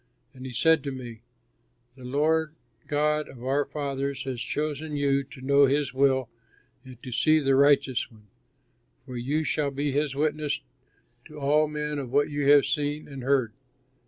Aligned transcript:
And 0.33 0.47
he 0.47 0.51
said 0.51 0.83
to 0.85 0.91
me, 0.91 1.21
'The 1.95 2.49
God 2.87 3.27
of 3.29 3.43
our 3.45 3.65
fathers 3.65 4.23
has 4.23 4.41
chosen 4.41 4.95
you 4.95 5.23
to 5.25 5.41
know 5.41 5.67
his 5.67 5.93
will 5.93 6.27
and 6.83 6.97
to 7.03 7.11
see 7.11 7.37
the 7.37 7.53
Righteous 7.53 8.09
One. 8.09 8.25
For 9.05 9.15
you 9.15 9.43
shall 9.43 9.69
be 9.69 9.91
his 9.91 10.15
witness 10.15 10.61
to 11.25 11.37
all 11.39 11.67
men 11.67 11.99
of 11.99 12.09
what 12.11 12.31
you 12.31 12.47
have 12.49 12.65
seen 12.65 13.07
and 13.07 13.21
heard.' 13.21 13.53